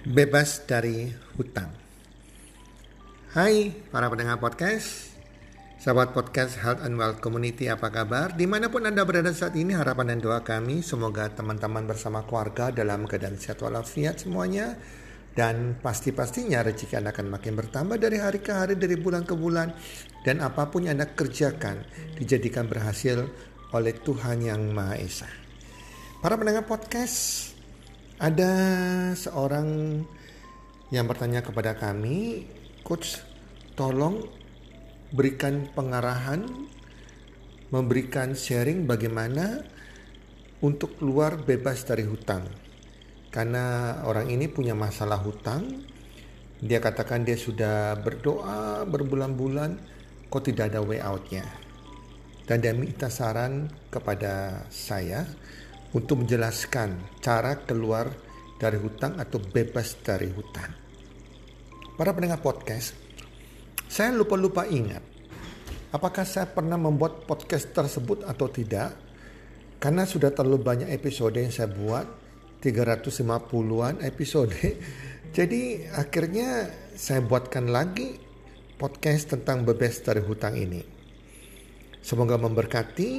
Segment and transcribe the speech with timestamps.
[0.00, 1.68] Bebas dari hutang.
[3.36, 5.12] Hai para pendengar podcast,
[5.76, 8.32] sahabat podcast Health and Wealth Community apa kabar?
[8.32, 12.72] Di mana pun Anda berada saat ini harapan dan doa kami semoga teman-teman bersama keluarga
[12.72, 14.80] dalam keadaan sehat walafiat semuanya
[15.36, 19.68] dan pasti-pastinya rezeki Anda akan makin bertambah dari hari ke hari, dari bulan ke bulan
[20.24, 21.84] dan apa pun yang Anda kerjakan
[22.16, 23.28] dijadikan berhasil
[23.76, 25.28] oleh Tuhan Yang Maha Esa.
[26.24, 27.49] Para pendengar podcast,
[28.20, 28.52] ada
[29.16, 30.00] seorang
[30.92, 32.44] yang bertanya kepada kami,
[32.84, 33.16] Coach,
[33.72, 34.28] tolong
[35.08, 36.44] berikan pengarahan,
[37.72, 39.64] memberikan sharing bagaimana
[40.60, 42.44] untuk keluar bebas dari hutang.
[43.32, 45.80] Karena orang ini punya masalah hutang,
[46.60, 49.80] dia katakan dia sudah berdoa berbulan-bulan,
[50.28, 51.48] kok tidak ada way out-nya.
[52.44, 55.24] Dan dia minta saran kepada saya
[55.96, 58.10] untuk menjelaskan cara keluar
[58.60, 60.70] dari hutang atau bebas dari hutang.
[61.96, 62.96] Para pendengar podcast,
[63.90, 65.10] saya lupa-lupa ingat
[65.90, 68.94] apakah saya pernah membuat podcast tersebut atau tidak?
[69.80, 72.06] Karena sudah terlalu banyak episode yang saya buat
[72.60, 74.52] 350-an episode.
[75.36, 78.18] Jadi akhirnya saya buatkan lagi
[78.76, 80.82] podcast tentang bebas dari hutang ini.
[82.00, 83.10] Semoga memberkati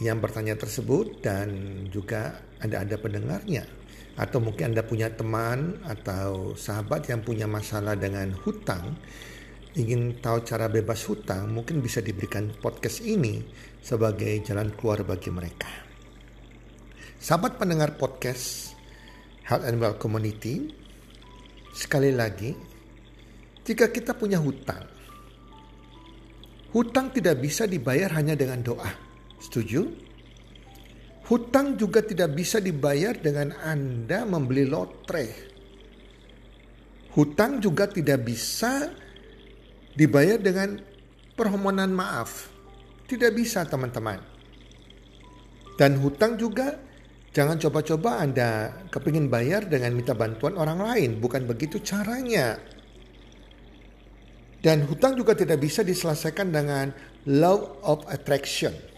[0.00, 1.48] yang bertanya tersebut dan
[1.92, 3.68] juga Anda ada pendengarnya
[4.16, 8.96] atau mungkin Anda punya teman atau sahabat yang punya masalah dengan hutang
[9.76, 13.44] ingin tahu cara bebas hutang mungkin bisa diberikan podcast ini
[13.84, 15.68] sebagai jalan keluar bagi mereka.
[17.20, 18.72] Sahabat pendengar podcast
[19.44, 20.72] Health and Well Community,
[21.76, 22.56] sekali lagi,
[23.62, 24.88] jika kita punya hutang,
[26.72, 29.09] hutang tidak bisa dibayar hanya dengan doa
[29.40, 30.10] Setuju?
[31.30, 35.26] Hutang juga tidak bisa dibayar dengan Anda membeli lotre.
[37.14, 38.90] Hutang juga tidak bisa
[39.94, 40.74] dibayar dengan
[41.38, 42.50] permohonan maaf.
[43.06, 44.18] Tidak bisa teman-teman.
[45.78, 46.76] Dan hutang juga
[47.30, 51.10] jangan coba-coba Anda kepingin bayar dengan minta bantuan orang lain.
[51.22, 52.58] Bukan begitu caranya.
[54.60, 56.90] Dan hutang juga tidak bisa diselesaikan dengan
[57.30, 58.89] law of attraction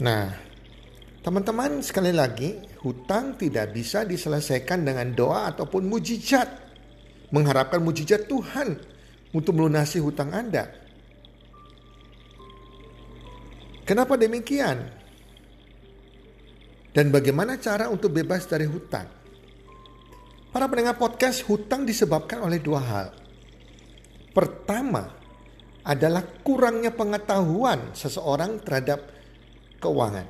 [0.00, 0.32] Nah,
[1.20, 6.48] teman-teman sekali lagi, hutang tidak bisa diselesaikan dengan doa ataupun mujizat.
[7.30, 8.80] Mengharapkan mujizat Tuhan
[9.36, 10.72] untuk melunasi hutang Anda.
[13.84, 14.88] Kenapa demikian?
[16.90, 19.06] Dan bagaimana cara untuk bebas dari hutang?
[20.50, 23.08] Para pendengar podcast, hutang disebabkan oleh dua hal.
[24.34, 25.06] Pertama
[25.86, 29.19] adalah kurangnya pengetahuan seseorang terhadap
[29.80, 30.26] keuangan,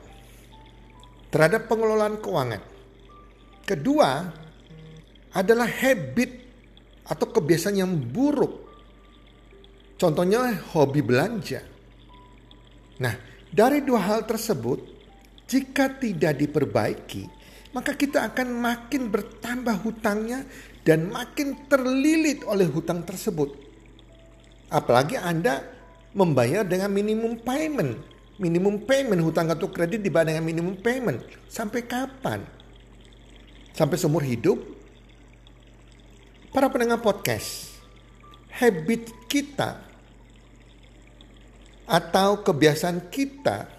[1.29, 2.63] terhadap pengelolaan keuangan.
[3.67, 4.11] Kedua
[5.35, 6.31] adalah habit
[7.07, 8.71] atau kebiasaan yang buruk.
[10.01, 11.61] Contohnya hobi belanja.
[13.03, 13.15] Nah,
[13.51, 14.81] dari dua hal tersebut,
[15.51, 17.27] jika tidak diperbaiki,
[17.75, 20.47] maka kita akan makin bertambah hutangnya
[20.83, 23.55] dan makin terlilit oleh hutang tersebut.
[24.71, 25.63] Apalagi Anda
[26.15, 28.10] membayar dengan minimum payment
[28.41, 32.41] minimum payment hutang kartu kredit dibayar dengan minimum payment sampai kapan?
[33.77, 34.59] Sampai seumur hidup?
[36.51, 37.71] Para pendengar podcast,
[38.51, 39.79] habit kita
[41.87, 43.71] atau kebiasaan kita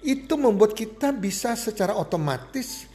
[0.00, 2.88] itu membuat kita bisa secara otomatis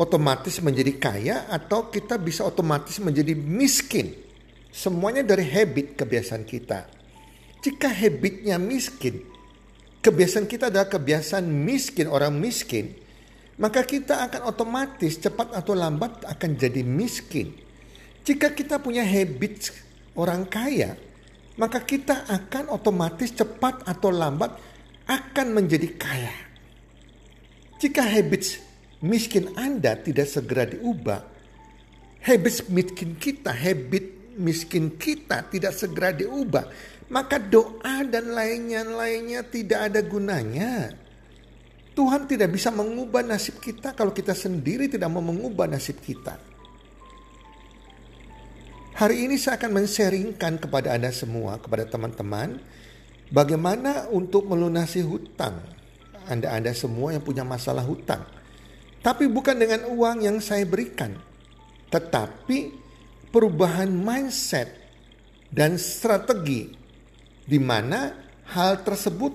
[0.00, 4.16] otomatis menjadi kaya atau kita bisa otomatis menjadi miskin.
[4.72, 7.01] Semuanya dari habit kebiasaan kita.
[7.62, 9.22] Jika habitnya miskin,
[10.02, 12.90] kebiasaan kita adalah kebiasaan miskin, orang miskin,
[13.62, 17.54] maka kita akan otomatis cepat atau lambat akan jadi miskin.
[18.26, 19.70] Jika kita punya habit
[20.18, 20.98] orang kaya,
[21.54, 24.58] maka kita akan otomatis cepat atau lambat
[25.06, 26.34] akan menjadi kaya.
[27.78, 28.58] Jika habit
[29.02, 31.22] miskin Anda tidak segera diubah,
[32.26, 36.70] habit miskin kita, habit miskin kita tidak segera diubah,
[37.12, 40.96] maka doa dan lainnya-lainnya tidak ada gunanya.
[41.92, 46.40] Tuhan tidak bisa mengubah nasib kita kalau kita sendiri tidak mau mengubah nasib kita.
[48.96, 52.56] Hari ini saya akan men-sharingkan kepada Anda semua, kepada teman-teman,
[53.28, 55.60] bagaimana untuk melunasi hutang.
[56.24, 58.24] Anda-anda semua yang punya masalah hutang.
[59.04, 61.12] Tapi bukan dengan uang yang saya berikan.
[61.92, 62.72] Tetapi
[63.28, 64.70] perubahan mindset
[65.52, 66.81] dan strategi
[67.42, 68.14] di mana
[68.52, 69.34] hal tersebut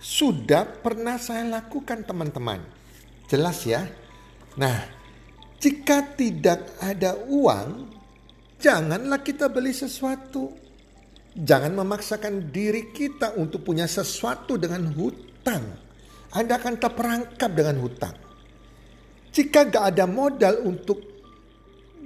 [0.00, 2.62] sudah pernah saya lakukan teman-teman.
[3.28, 3.84] Jelas ya?
[4.56, 5.00] Nah,
[5.60, 7.84] Jika tidak ada uang,
[8.56, 10.56] janganlah kita beli sesuatu.
[11.36, 15.60] Jangan memaksakan diri kita untuk punya sesuatu dengan hutang.
[16.32, 18.16] Anda akan terperangkap dengan hutang.
[19.36, 20.96] Jika gak ada modal untuk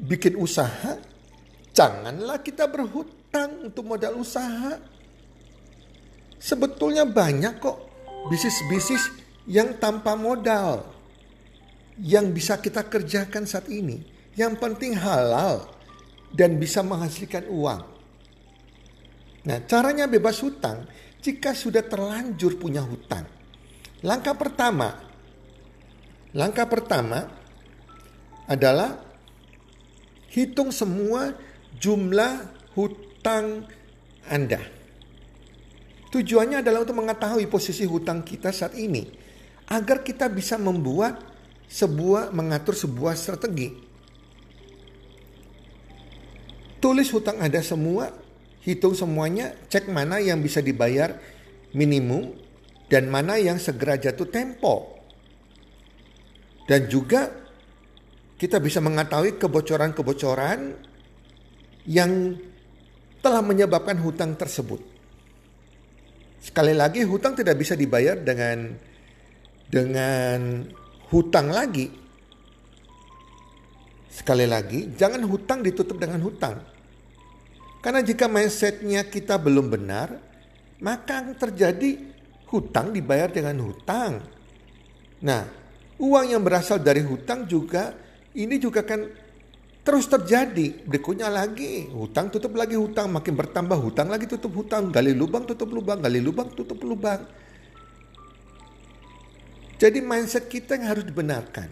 [0.03, 0.99] bikin usaha,
[1.71, 4.83] janganlah kita berhutang untuk modal usaha.
[6.39, 7.77] Sebetulnya banyak kok
[8.29, 9.11] bisnis-bisnis
[9.49, 10.85] yang tanpa modal
[12.01, 14.03] yang bisa kita kerjakan saat ini.
[14.35, 15.71] Yang penting halal
[16.35, 17.83] dan bisa menghasilkan uang.
[19.45, 20.89] Nah, caranya bebas hutang
[21.23, 23.23] jika sudah terlanjur punya hutang.
[24.03, 25.01] Langkah pertama,
[26.35, 27.31] langkah pertama
[28.51, 29.01] adalah
[30.35, 31.33] hitung semua
[31.79, 33.65] jumlah hutang
[34.27, 34.61] Anda.
[36.15, 39.03] Tujuannya adalah untuk mengetahui posisi hutang kita saat ini
[39.67, 41.19] agar kita bisa membuat
[41.67, 43.75] sebuah mengatur sebuah strategi.
[46.79, 48.15] Tulis hutang Anda semua
[48.63, 51.19] hitung semuanya, cek mana yang bisa dibayar
[51.75, 52.31] minimum
[52.87, 54.95] dan mana yang segera jatuh tempo.
[56.71, 57.27] Dan juga
[58.39, 60.79] kita bisa mengetahui kebocoran-kebocoran
[61.91, 62.39] yang
[63.19, 64.94] telah menyebabkan hutang tersebut.
[66.45, 68.77] Sekali lagi hutang tidak bisa dibayar dengan
[69.65, 70.69] dengan
[71.09, 71.89] hutang lagi.
[74.13, 76.75] Sekali lagi, jangan hutang ditutup dengan hutang
[77.85, 80.17] karena jika mindsetnya kita belum benar,
[80.81, 82.01] maka terjadi
[82.49, 84.25] hutang dibayar dengan hutang.
[85.21, 85.45] Nah,
[86.01, 87.93] uang yang berasal dari hutang juga
[88.33, 89.05] ini juga kan
[89.85, 90.83] terus terjadi.
[90.89, 95.69] Berikutnya lagi, hutang tutup lagi hutang, makin bertambah hutang lagi tutup hutang, gali lubang tutup
[95.71, 97.23] lubang, gali lubang tutup lubang.
[99.77, 101.69] Jadi mindset kita yang harus dibenarkan.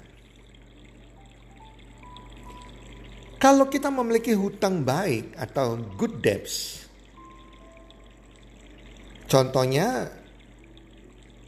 [3.40, 6.86] Kalau kita memiliki hutang baik atau good debts,
[9.26, 10.12] contohnya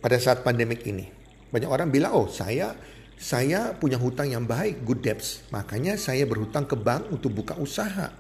[0.03, 1.07] pada saat pandemik ini,
[1.55, 2.75] banyak orang bilang, oh saya
[3.15, 8.13] saya punya hutang yang baik, good debts, makanya saya berhutang ke bank untuk buka usaha,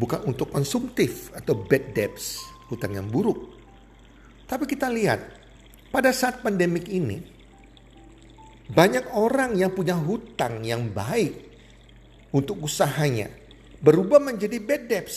[0.00, 2.40] bukan untuk konsumtif atau bad debts,
[2.72, 3.52] hutang yang buruk.
[4.48, 5.22] Tapi kita lihat,
[5.94, 7.22] pada saat pandemik ini,
[8.70, 11.50] banyak orang yang punya hutang yang baik
[12.30, 13.26] untuk usahanya
[13.82, 15.16] berubah menjadi bad debts.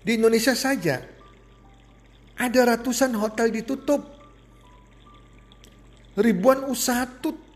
[0.00, 1.04] Di Indonesia saja
[2.40, 4.00] ada ratusan hotel ditutup.
[6.16, 7.49] Ribuan usaha tutup.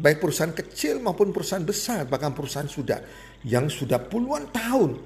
[0.00, 3.04] Baik perusahaan kecil maupun perusahaan besar, bahkan perusahaan sudah
[3.44, 4.96] yang sudah puluhan tahun.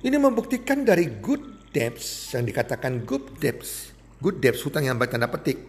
[0.00, 3.92] Ini membuktikan dari good debts yang dikatakan good debts,
[4.24, 5.68] good debts hutang yang tanda petik,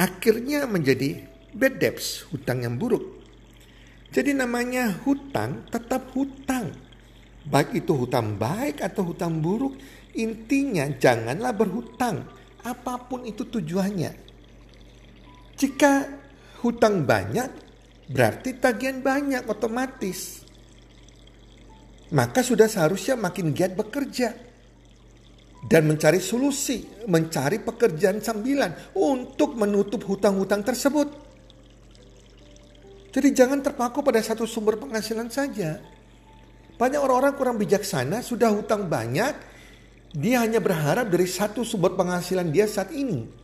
[0.00, 1.20] akhirnya menjadi
[1.52, 3.20] bad debts, hutang yang buruk.
[4.10, 6.74] Jadi namanya hutang tetap hutang.
[7.44, 9.76] Baik itu hutang baik atau hutang buruk,
[10.16, 12.24] intinya janganlah berhutang.
[12.64, 14.29] Apa pun itu tujuannya.
[15.60, 16.08] Jika
[16.64, 17.50] hutang banyak,
[18.08, 20.40] berarti tagihan banyak otomatis.
[22.16, 24.32] Maka sudah seharusnya makin giat bekerja
[25.68, 31.12] dan mencari solusi, mencari pekerjaan sambilan untuk menutup hutang-hutang tersebut.
[33.12, 35.76] Jadi jangan terpaku pada satu sumber penghasilan saja.
[36.80, 39.36] Banyak orang-orang kurang bijaksana, sudah hutang banyak,
[40.16, 43.39] dia hanya berharap dari satu sumber penghasilan dia saat ini.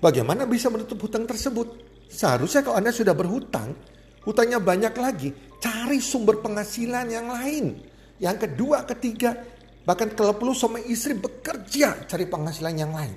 [0.00, 1.76] Bagaimana bisa menutup hutang tersebut?
[2.08, 3.76] Seharusnya kalau Anda sudah berhutang,
[4.24, 5.28] hutangnya banyak lagi,
[5.60, 7.78] cari sumber penghasilan yang lain.
[8.16, 9.36] Yang kedua, ketiga,
[9.84, 13.14] bahkan kalau perlu sama istri bekerja cari penghasilan yang lain.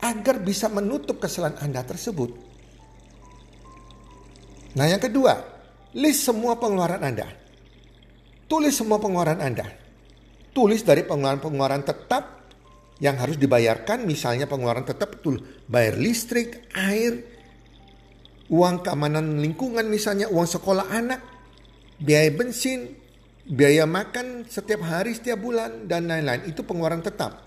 [0.00, 2.30] Agar bisa menutup kesalahan Anda tersebut.
[4.74, 5.34] Nah yang kedua,
[5.98, 7.26] list semua pengeluaran Anda.
[8.46, 9.66] Tulis semua pengeluaran Anda.
[10.54, 12.43] Tulis dari pengeluaran-pengeluaran tetap
[13.04, 14.08] yang harus dibayarkan.
[14.08, 15.36] Misalnya pengeluaran tetap itu
[15.68, 17.20] bayar listrik, air,
[18.48, 21.20] uang keamanan lingkungan misalnya, uang sekolah anak,
[22.00, 22.96] biaya bensin,
[23.44, 26.48] biaya makan setiap hari, setiap bulan, dan lain-lain.
[26.48, 27.44] Itu pengeluaran tetap.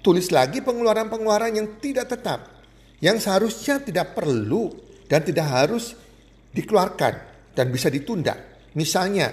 [0.00, 2.62] Tulis lagi pengeluaran-pengeluaran yang tidak tetap.
[3.02, 4.70] Yang seharusnya tidak perlu
[5.10, 5.98] dan tidak harus
[6.54, 7.14] dikeluarkan
[7.56, 8.36] dan bisa ditunda.
[8.76, 9.32] Misalnya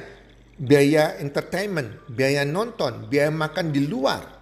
[0.58, 4.37] biaya entertainment, biaya nonton, biaya makan di luar,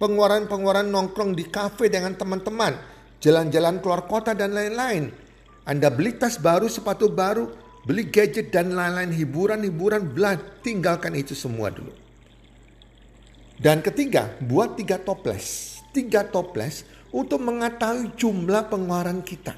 [0.00, 2.72] pengeluaran-pengeluaran nongkrong di kafe dengan teman-teman,
[3.20, 5.12] jalan-jalan keluar kota dan lain-lain.
[5.68, 7.52] Anda beli tas baru, sepatu baru,
[7.84, 11.92] beli gadget dan lain-lain, hiburan-hiburan, belah, tinggalkan itu semua dulu.
[13.60, 15.76] Dan ketiga, buat tiga toples.
[15.92, 19.52] Tiga toples untuk mengetahui jumlah pengeluaran kita.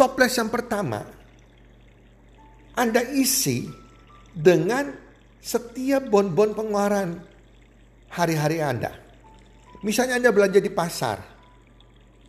[0.00, 1.04] toples yang pertama
[2.72, 3.68] Anda isi
[4.32, 4.88] dengan
[5.44, 7.20] setiap bon-bon pengeluaran
[8.10, 8.90] hari-hari Anda.
[9.80, 11.18] Misalnya Anda belanja di pasar,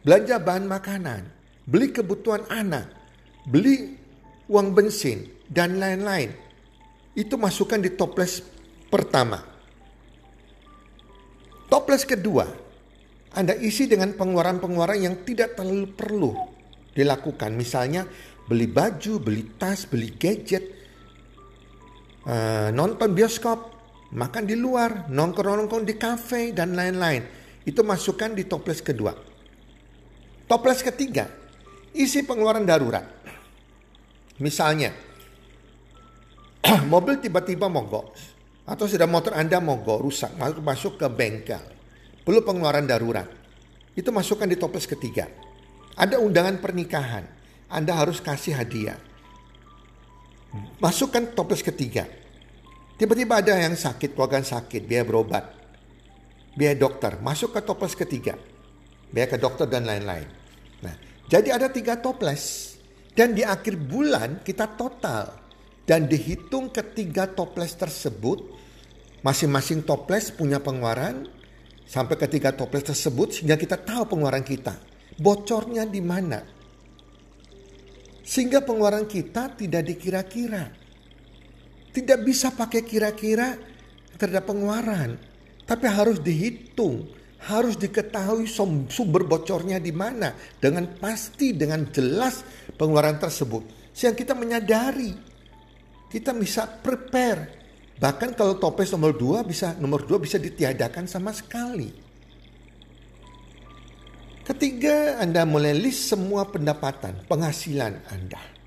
[0.06, 1.22] belanja bahan makanan,
[1.68, 2.88] beli kebutuhan anak,
[3.44, 3.98] beli
[4.48, 6.32] uang bensin, dan lain-lain.
[7.12, 8.40] Itu masukkan di toples
[8.88, 9.44] pertama.
[11.68, 12.48] Toples kedua,
[13.36, 16.32] Anda isi dengan pengeluaran-pengeluaran yang tidak terlalu perlu
[16.96, 17.52] dilakukan.
[17.56, 18.08] Misalnya
[18.48, 20.64] beli baju, beli tas, beli gadget,
[22.28, 23.81] uh, nonton bioskop,
[24.12, 27.24] makan di luar, nongkrong-nongkrong di kafe, dan lain-lain.
[27.64, 29.16] Itu masukkan di toples kedua.
[30.48, 31.32] Toples ketiga,
[31.96, 33.08] isi pengeluaran darurat.
[34.44, 34.92] Misalnya,
[36.92, 38.12] mobil tiba-tiba mogok,
[38.68, 41.64] atau sudah motor Anda mogok, rusak, masuk ke bengkel.
[42.22, 43.26] Perlu pengeluaran darurat.
[43.98, 45.28] Itu masukkan di toples ketiga.
[45.96, 47.26] Ada undangan pernikahan,
[47.72, 49.00] Anda harus kasih hadiah.
[50.84, 52.21] Masukkan toples ketiga.
[53.02, 55.42] Tiba-tiba ada yang sakit, keluarga sakit, biaya berobat.
[56.54, 58.38] Biaya dokter, masuk ke toples ketiga.
[59.10, 60.30] Biaya ke dokter dan lain-lain.
[60.86, 60.94] Nah,
[61.26, 62.78] jadi ada tiga toples.
[63.18, 65.34] Dan di akhir bulan kita total.
[65.82, 68.38] Dan dihitung ketiga toples tersebut.
[69.26, 71.26] Masing-masing toples punya pengeluaran.
[71.90, 74.78] Sampai ketiga toples tersebut sehingga kita tahu pengeluaran kita.
[75.18, 76.46] Bocornya di mana.
[78.22, 80.81] Sehingga pengeluaran kita tidak dikira-kira.
[81.92, 83.56] Tidak bisa pakai kira-kira
[84.16, 85.20] terhadap pengeluaran.
[85.68, 90.30] Tapi harus dihitung harus diketahui sumber bocornya di mana
[90.62, 92.46] dengan pasti dengan jelas
[92.78, 93.94] pengeluaran tersebut.
[93.96, 95.10] Sehingga kita menyadari
[96.12, 97.64] kita bisa prepare.
[97.98, 101.90] Bahkan kalau topes nomor dua bisa nomor dua bisa ditiadakan sama sekali.
[104.42, 108.61] Ketiga Anda mulai list semua pendapatan penghasilan Anda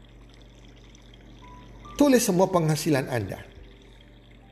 [1.94, 3.40] tulis semua penghasilan Anda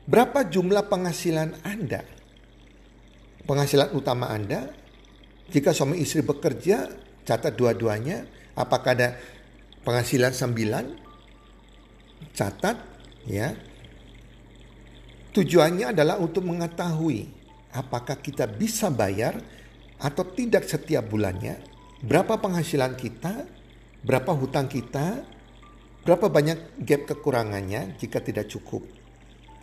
[0.07, 2.13] berapa jumlah penghasilan Anda
[3.47, 4.71] penghasilan utama Anda.
[5.51, 6.89] Jika suami istri bekerja,
[7.27, 8.25] catat dua-duanya.
[8.55, 9.09] Apakah ada
[9.83, 10.85] penghasilan sembilan?
[12.33, 12.77] Catat,
[13.27, 13.51] ya.
[15.33, 17.25] Tujuannya adalah untuk mengetahui
[17.73, 19.33] apakah kita bisa bayar
[19.97, 21.57] atau tidak setiap bulannya,
[22.05, 23.49] berapa penghasilan kita,
[24.05, 25.25] berapa hutang kita,
[26.03, 28.83] berapa banyak gap kekurangannya jika tidak cukup.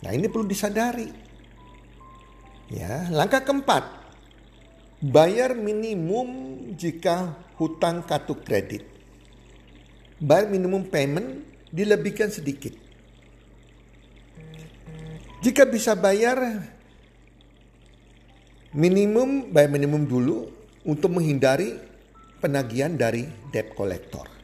[0.01, 1.09] Nah, ini perlu disadari.
[2.73, 3.83] Ya, langkah keempat,
[5.03, 6.27] bayar minimum
[6.73, 8.87] jika hutang kartu kredit.
[10.21, 12.73] Bayar minimum payment dilebihkan sedikit.
[15.41, 16.37] Jika bisa bayar
[18.71, 20.47] minimum, bayar minimum dulu
[20.85, 21.75] untuk menghindari
[22.39, 24.40] penagihan dari debt collector.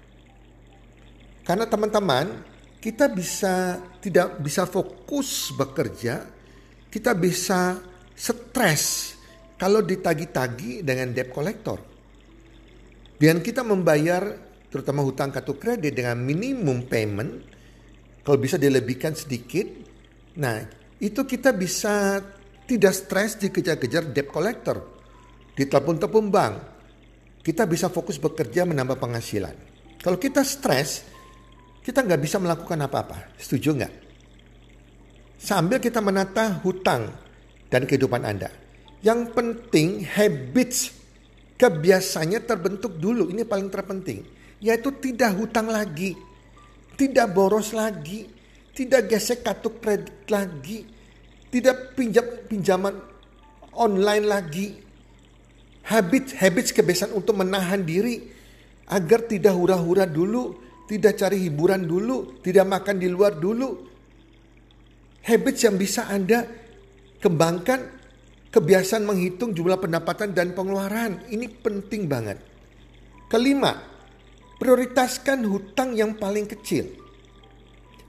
[1.48, 2.44] Karena teman-teman,
[2.84, 6.28] kita bisa tidak bisa fokus bekerja,
[6.92, 7.80] kita bisa
[8.12, 9.16] stres
[9.56, 11.80] kalau ditagi-tagi dengan debt collector.
[13.16, 14.28] Dengan kita membayar
[14.68, 17.32] terutama hutang kartu kredit dengan minimum payment,
[18.28, 19.72] kalau bisa dilebihkan sedikit,
[20.36, 20.60] nah
[21.00, 22.20] itu kita bisa
[22.68, 24.84] tidak stres dikejar-kejar debt collector.
[25.56, 26.56] Di telepon-telepon bank,
[27.40, 29.56] kita bisa fokus bekerja menambah penghasilan.
[30.04, 31.17] Kalau kita stres,
[31.88, 33.32] kita nggak bisa melakukan apa-apa.
[33.40, 33.94] Setuju nggak?
[35.40, 37.08] Sambil kita menata hutang
[37.72, 38.52] dan kehidupan Anda.
[39.00, 40.92] Yang penting habits
[41.56, 43.32] kebiasaannya terbentuk dulu.
[43.32, 44.20] Ini paling terpenting.
[44.60, 46.12] Yaitu tidak hutang lagi.
[47.00, 48.28] Tidak boros lagi.
[48.76, 50.84] Tidak gesek kartu kredit lagi.
[51.48, 53.00] Tidak pinjam pinjaman
[53.80, 54.76] online lagi.
[55.88, 58.28] Habit habits kebiasaan untuk menahan diri
[58.92, 63.86] agar tidak hura-hura dulu, tidak cari hiburan dulu, tidak makan di luar dulu.
[65.28, 66.48] Habits yang bisa Anda
[67.18, 67.82] Kembangkan
[68.54, 71.26] kebiasaan menghitung jumlah pendapatan dan pengeluaran.
[71.34, 72.38] Ini penting banget.
[73.26, 73.74] Kelima,
[74.62, 76.86] prioritaskan hutang yang paling kecil.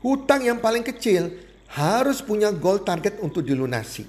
[0.05, 1.35] Hutang yang paling kecil
[1.73, 4.05] harus punya goal target untuk dilunasi.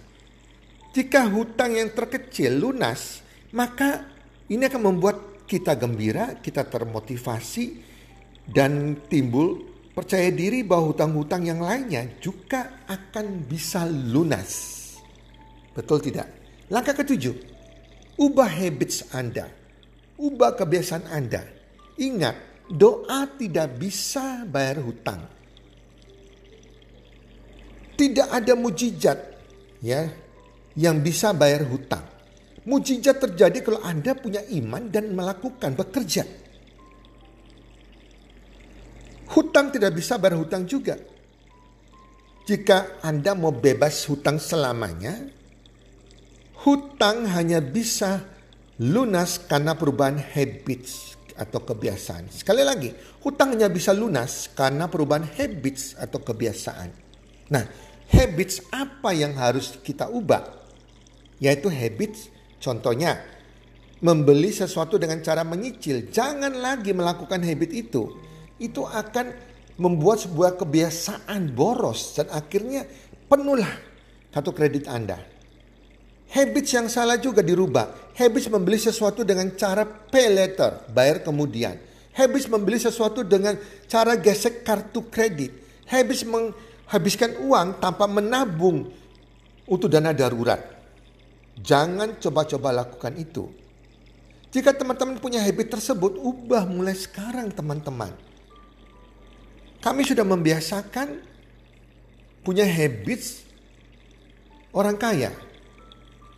[0.92, 3.24] Jika hutang yang terkecil lunas,
[3.56, 4.04] maka
[4.52, 7.89] ini akan membuat kita gembira, kita termotivasi,
[8.50, 9.62] dan timbul
[9.94, 14.76] percaya diri bahwa hutang-hutang yang lainnya juga akan bisa lunas.
[15.76, 16.28] Betul tidak?
[16.70, 17.36] Langkah ketujuh,
[18.18, 19.50] ubah habits Anda.
[20.20, 21.44] Ubah kebiasaan Anda.
[22.00, 22.36] Ingat,
[22.72, 25.24] doa tidak bisa bayar hutang.
[28.00, 29.20] Tidak ada mujizat
[29.84, 30.08] ya
[30.80, 32.08] yang bisa bayar hutang.
[32.64, 36.24] Mujizat terjadi kalau Anda punya iman dan melakukan bekerja.
[39.40, 41.00] Hutang tidak bisa berhutang juga.
[42.44, 45.16] Jika Anda mau bebas hutang selamanya,
[46.68, 48.28] hutang hanya bisa
[48.84, 52.28] lunas karena perubahan habits atau kebiasaan.
[52.36, 52.92] Sekali lagi,
[53.24, 56.92] hutang hanya bisa lunas karena perubahan habits atau kebiasaan.
[57.48, 57.64] Nah,
[58.12, 60.44] habits apa yang harus kita ubah?
[61.40, 62.28] Yaitu habits,
[62.60, 63.24] contohnya
[64.04, 66.12] membeli sesuatu dengan cara menyicil.
[66.12, 68.28] Jangan lagi melakukan habit itu.
[68.60, 69.32] Itu akan
[69.80, 72.84] membuat sebuah kebiasaan boros dan akhirnya
[73.32, 73.72] penuhlah
[74.30, 75.18] kartu kredit Anda.
[76.30, 78.14] Habits yang salah juga dirubah.
[78.14, 81.74] Habits membeli sesuatu dengan cara pay later, bayar kemudian.
[82.14, 83.58] Habits membeli sesuatu dengan
[83.90, 85.56] cara gesek kartu kredit.
[85.90, 88.94] Habits menghabiskan uang tanpa menabung
[89.66, 90.62] untuk dana darurat.
[91.58, 93.50] Jangan coba-coba lakukan itu.
[94.54, 98.14] Jika teman-teman punya habit tersebut, ubah mulai sekarang teman-teman.
[99.80, 101.08] Kami sudah membiasakan
[102.44, 103.48] punya habits
[104.76, 105.32] orang kaya.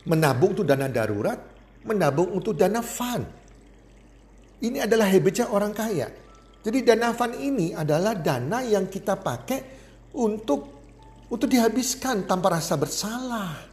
[0.02, 1.38] Menabung untuk dana darurat,
[1.86, 3.22] menabung untuk dana fun.
[4.62, 6.06] Ini adalah habitnya orang kaya.
[6.62, 9.60] Jadi dana fun ini adalah dana yang kita pakai
[10.14, 10.82] untuk
[11.26, 13.72] untuk dihabiskan tanpa rasa bersalah.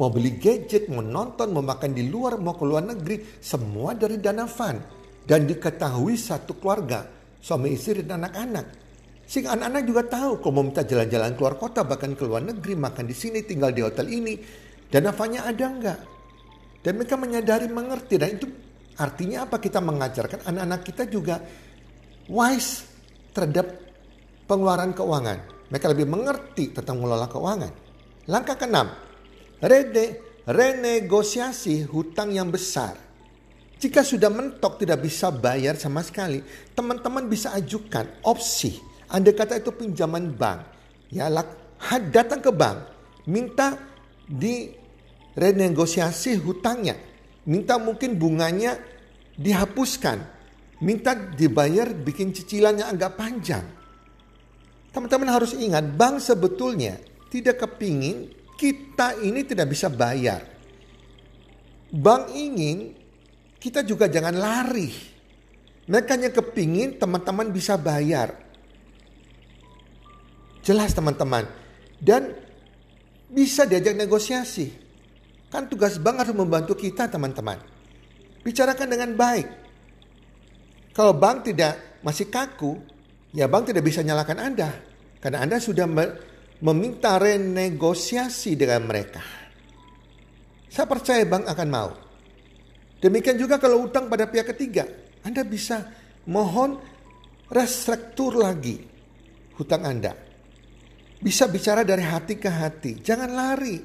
[0.00, 4.16] Mau beli gadget, mau nonton, mau makan di luar, mau ke luar negeri, semua dari
[4.16, 4.78] dana fun.
[5.26, 7.04] Dan diketahui satu keluarga,
[7.42, 8.66] suami istri dan anak-anak.
[9.30, 13.06] Sehingga anak-anak juga tahu kalau mau minta jalan-jalan keluar kota bahkan ke luar negeri makan
[13.06, 14.34] di sini tinggal di hotel ini
[14.90, 15.98] dan nafanya ada enggak.
[16.82, 18.50] Dan mereka menyadari mengerti dan itu
[18.98, 21.38] artinya apa kita mengajarkan anak-anak kita juga
[22.26, 22.90] wise
[23.30, 23.70] terhadap
[24.50, 25.38] pengeluaran keuangan.
[25.70, 27.72] Mereka lebih mengerti tentang mengelola keuangan.
[28.26, 28.90] Langkah keenam,
[29.62, 32.98] rene, renegosiasi hutang yang besar.
[33.78, 36.42] Jika sudah mentok tidak bisa bayar sama sekali,
[36.74, 40.60] teman-teman bisa ajukan opsi anda kata itu pinjaman bank.
[41.10, 41.26] Ya,
[42.14, 42.78] datang ke bank,
[43.26, 43.74] minta
[44.30, 44.70] di
[45.34, 46.94] renegosiasi hutangnya.
[47.50, 48.78] Minta mungkin bunganya
[49.34, 50.38] dihapuskan.
[50.80, 53.66] Minta dibayar bikin cicilannya agak panjang.
[54.94, 56.98] Teman-teman harus ingat, bank sebetulnya
[57.30, 60.46] tidak kepingin kita ini tidak bisa bayar.
[61.90, 62.94] Bank ingin
[63.58, 64.90] kita juga jangan lari.
[65.90, 68.49] Mereka hanya kepingin teman-teman bisa bayar.
[70.70, 71.50] Jelas teman-teman.
[71.98, 72.30] Dan
[73.26, 74.70] bisa diajak negosiasi.
[75.50, 77.58] Kan tugas bank harus membantu kita teman-teman.
[78.46, 79.50] Bicarakan dengan baik.
[80.94, 82.78] Kalau bank tidak masih kaku,
[83.34, 84.70] ya bank tidak bisa nyalakan Anda.
[85.18, 85.90] Karena Anda sudah
[86.62, 89.26] meminta renegosiasi dengan mereka.
[90.70, 91.90] Saya percaya bank akan mau.
[93.02, 94.86] Demikian juga kalau utang pada pihak ketiga.
[95.26, 95.82] Anda bisa
[96.30, 96.78] mohon
[97.50, 98.78] restruktur lagi
[99.58, 100.29] hutang Anda.
[101.20, 102.96] Bisa bicara dari hati ke hati.
[103.04, 103.76] Jangan lari.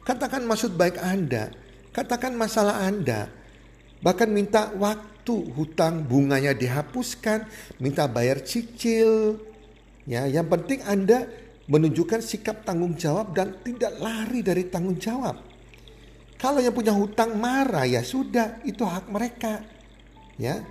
[0.00, 1.52] Katakan maksud baik Anda.
[1.92, 3.28] Katakan masalah Anda.
[4.00, 7.44] Bahkan minta waktu hutang bunganya dihapuskan.
[7.76, 9.36] Minta bayar cicil.
[10.08, 11.28] Ya, yang penting Anda
[11.68, 15.36] menunjukkan sikap tanggung jawab dan tidak lari dari tanggung jawab.
[16.40, 19.60] Kalau yang punya hutang marah ya sudah, itu hak mereka.
[20.40, 20.64] Ya.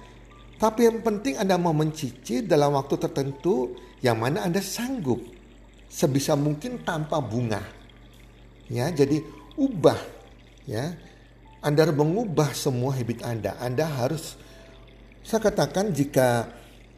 [0.57, 5.36] Tapi yang penting Anda mau mencicil dalam waktu tertentu yang mana Anda sanggup
[5.87, 7.63] sebisa mungkin tanpa bunga.
[8.67, 9.23] Ya, jadi
[9.55, 9.99] ubah
[10.67, 10.93] ya.
[11.63, 13.57] Anda harus mengubah semua habit Anda.
[13.57, 14.37] Anda harus
[15.25, 16.47] saya katakan jika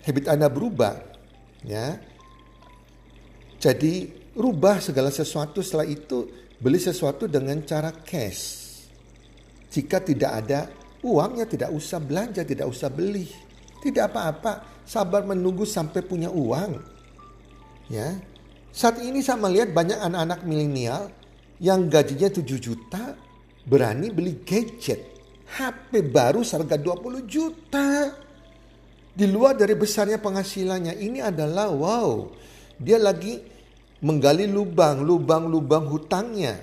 [0.04, 1.00] habit Anda berubah
[1.64, 1.98] ya.
[3.60, 6.28] Jadi rubah segala sesuatu setelah itu
[6.60, 8.68] beli sesuatu dengan cara cash.
[9.70, 10.60] Jika tidak ada
[11.06, 13.28] uangnya tidak usah belanja, tidak usah beli.
[13.80, 16.84] Tidak apa-apa, sabar menunggu sampai punya uang.
[17.88, 18.20] Ya,
[18.70, 21.10] saat ini saya melihat banyak anak-anak milenial
[21.60, 23.18] yang gajinya 7 juta
[23.66, 25.18] berani beli gadget.
[25.50, 28.14] HP baru seharga 20 juta.
[29.10, 32.30] Di luar dari besarnya penghasilannya ini adalah wow.
[32.78, 33.42] Dia lagi
[34.06, 36.56] menggali lubang, lubang-lubang hutangnya.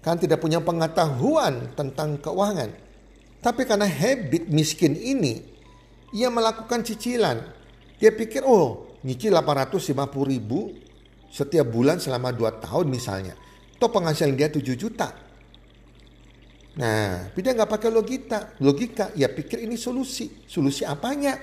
[0.00, 2.72] Kan tidak punya pengetahuan tentang keuangan.
[3.44, 5.44] Tapi karena habit miskin ini,
[6.16, 7.44] ia melakukan cicilan.
[8.00, 10.72] Dia pikir, oh nyicil 850 ribu,
[11.34, 13.34] setiap bulan selama 2 tahun misalnya.
[13.74, 15.10] Toh penghasilan dia 7 juta.
[16.78, 18.54] Nah, dia nggak pakai logika.
[18.62, 20.46] Logika, ya pikir ini solusi.
[20.46, 21.34] Solusi apanya?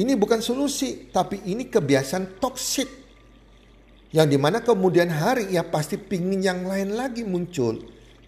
[0.00, 2.88] Ini bukan solusi, tapi ini kebiasaan toksik.
[4.16, 7.78] Yang di mana kemudian hari ya pasti pingin yang lain lagi muncul.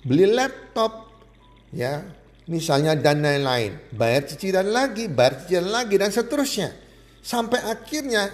[0.04, 1.10] Beli laptop,
[1.72, 2.04] ya
[2.46, 3.78] misalnya dan lain-lain.
[3.94, 6.70] Bayar cicilan lagi, bayar cicilan lagi dan seterusnya.
[7.22, 8.30] Sampai akhirnya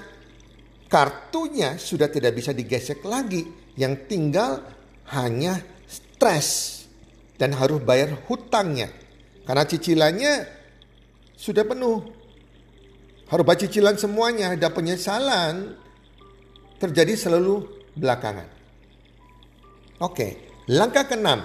[0.89, 3.45] kartunya sudah tidak bisa digesek lagi.
[3.79, 4.65] Yang tinggal
[5.15, 6.83] hanya stres
[7.39, 8.91] dan harus bayar hutangnya.
[9.47, 10.35] Karena cicilannya
[11.39, 12.03] sudah penuh.
[13.31, 15.77] Harus bayar cicilan semuanya dan penyesalan
[16.81, 18.49] terjadi selalu belakangan.
[20.03, 21.45] Oke, langkah keenam.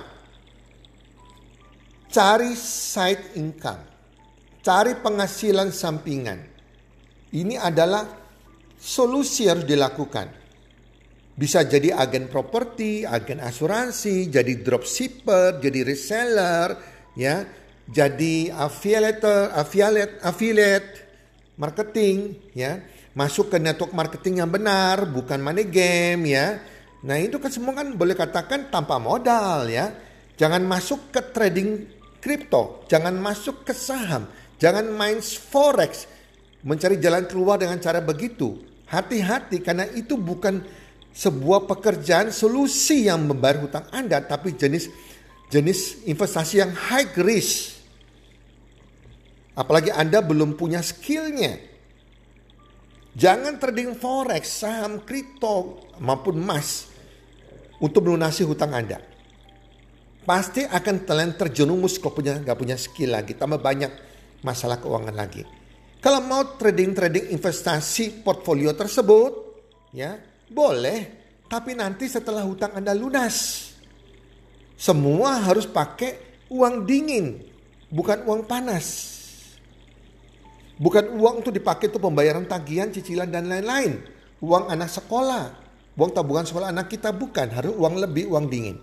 [2.14, 3.82] Cari side income.
[4.64, 6.40] Cari penghasilan sampingan.
[7.34, 8.23] Ini adalah
[8.84, 10.28] solusi harus dilakukan.
[11.34, 16.78] Bisa jadi agen properti, agen asuransi, jadi dropshipper, jadi reseller,
[17.18, 17.48] ya,
[17.90, 20.90] jadi affiliate, affiliate, affiliate
[21.58, 22.86] marketing, ya,
[23.18, 26.62] masuk ke network marketing yang benar, bukan money game, ya.
[27.02, 29.90] Nah itu kan semua kan boleh katakan tanpa modal, ya.
[30.38, 31.90] Jangan masuk ke trading
[32.22, 34.30] kripto, jangan masuk ke saham,
[34.62, 36.06] jangan main forex,
[36.62, 38.73] mencari jalan keluar dengan cara begitu.
[38.94, 40.62] Hati-hati karena itu bukan
[41.14, 44.86] sebuah pekerjaan solusi yang membayar hutang Anda, tapi jenis
[45.50, 47.82] jenis investasi yang high risk.
[49.58, 51.58] Apalagi Anda belum punya skillnya.
[53.14, 56.90] Jangan trading forex, saham, kripto maupun emas
[57.78, 58.98] untuk melunasi hutang Anda.
[60.26, 63.90] Pasti akan kalian terjerumus kalau punya nggak punya skill lagi, tambah banyak
[64.42, 65.63] masalah keuangan lagi.
[66.04, 69.32] Kalau mau trading-trading investasi portfolio tersebut,
[69.96, 70.20] ya
[70.52, 71.00] boleh,
[71.48, 73.72] tapi nanti setelah hutang Anda lunas.
[74.76, 77.40] Semua harus pakai uang dingin,
[77.88, 79.16] bukan uang panas.
[80.76, 84.04] Bukan uang untuk dipakai untuk pembayaran tagihan, cicilan dan lain-lain.
[84.44, 85.56] Uang anak sekolah,
[85.96, 88.76] uang tabungan sekolah anak kita bukan, harus uang lebih, uang dingin.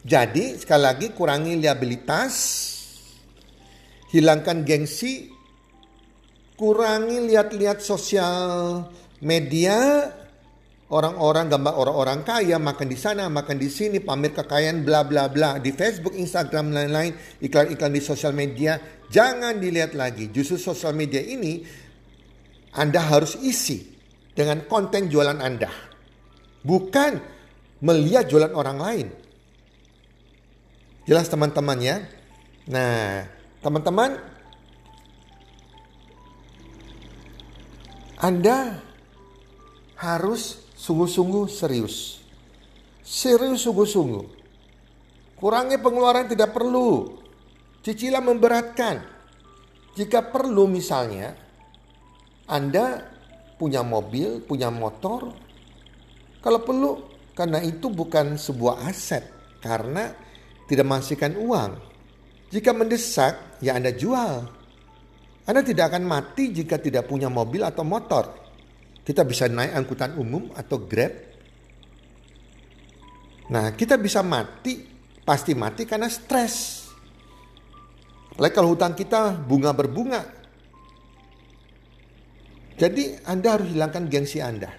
[0.00, 2.34] Jadi sekali lagi kurangi liabilitas,
[4.16, 5.28] hilangkan gengsi,
[6.62, 8.86] kurangi lihat-lihat sosial
[9.18, 10.06] media.
[10.92, 15.56] Orang-orang gambar orang-orang kaya makan di sana makan di sini pamer kekayaan bla bla bla.
[15.56, 18.76] Di Facebook Instagram lain-lain iklan-iklan di sosial media.
[19.08, 20.28] Jangan dilihat lagi.
[20.28, 21.64] Justru sosial media ini
[22.76, 23.88] Anda harus isi
[24.36, 25.72] dengan konten jualan Anda.
[26.60, 27.12] Bukan
[27.80, 29.06] melihat jualan orang lain.
[31.08, 32.04] Jelas teman-teman ya?
[32.68, 33.24] Nah
[33.64, 34.31] teman-teman
[38.22, 38.78] Anda
[39.98, 42.22] harus sungguh-sungguh serius.
[43.02, 44.24] Serius sungguh-sungguh.
[45.42, 47.18] Kurangi pengeluaran tidak perlu.
[47.82, 49.02] Cicilan memberatkan.
[49.98, 51.34] Jika perlu misalnya,
[52.46, 53.10] Anda
[53.58, 55.34] punya mobil, punya motor.
[56.38, 57.02] Kalau perlu,
[57.34, 59.26] karena itu bukan sebuah aset.
[59.58, 60.14] Karena
[60.70, 61.74] tidak menghasilkan uang.
[62.54, 64.61] Jika mendesak, ya Anda jual
[65.42, 68.30] anda tidak akan mati jika tidak punya mobil atau motor.
[69.02, 71.10] Kita bisa naik angkutan umum atau Grab.
[73.50, 74.78] Nah, kita bisa mati,
[75.26, 76.86] pasti mati karena stres.
[78.32, 80.22] Apalagi kalau hutang kita bunga berbunga.
[82.78, 84.70] Jadi Anda harus hilangkan gengsi Anda.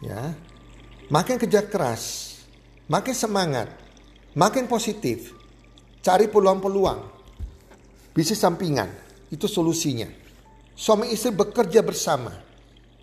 [0.00, 0.32] Ya.
[1.08, 2.36] Makin kerja keras,
[2.88, 3.68] makin semangat,
[4.32, 5.36] makin positif.
[6.00, 7.00] Cari peluang-peluang.
[8.12, 10.08] Bisnis sampingan itu solusinya.
[10.78, 12.32] Suami istri bekerja bersama.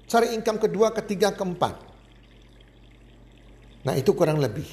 [0.05, 1.75] Cari income kedua, ketiga, keempat.
[3.85, 4.65] Nah itu kurang lebih.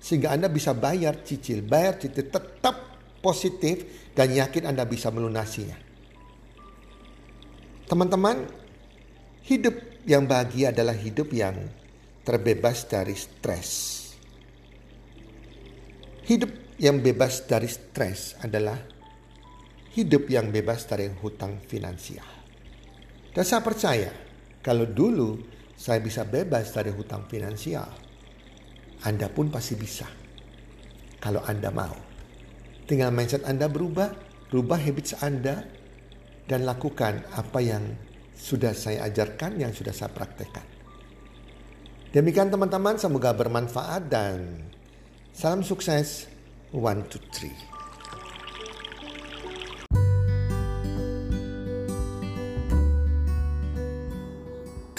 [0.00, 1.64] Sehingga Anda bisa bayar cicil.
[1.64, 2.76] Bayar cicil tetap
[3.24, 5.80] positif dan yakin Anda bisa melunasinya.
[7.88, 8.44] Teman-teman,
[9.48, 11.56] hidup yang bahagia adalah hidup yang
[12.24, 14.00] terbebas dari stres.
[16.24, 18.80] Hidup yang bebas dari stres adalah
[19.94, 22.26] hidup yang bebas dari hutang finansial.
[23.30, 24.10] Dan saya percaya
[24.58, 25.38] kalau dulu
[25.74, 27.86] saya bisa bebas dari hutang finansial,
[29.06, 30.06] Anda pun pasti bisa.
[31.22, 31.94] Kalau Anda mau.
[32.84, 34.12] Tinggal mindset Anda berubah,
[34.52, 35.64] rubah habits Anda,
[36.44, 37.96] dan lakukan apa yang
[38.36, 40.66] sudah saya ajarkan, yang sudah saya praktekkan.
[42.12, 44.68] Demikian teman-teman, semoga bermanfaat dan
[45.34, 46.30] salam sukses.
[46.74, 47.73] One, two, three.